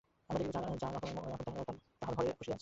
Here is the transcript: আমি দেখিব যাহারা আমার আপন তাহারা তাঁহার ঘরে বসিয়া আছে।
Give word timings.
আমি 0.29 0.37
দেখিব 0.41 0.55
যাহারা 0.81 0.99
আমার 1.03 1.27
আপন 1.31 1.43
তাহারা 1.47 1.63
তাঁহার 2.01 2.13
ঘরে 2.17 2.29
বসিয়া 2.31 2.55
আছে। 2.55 2.59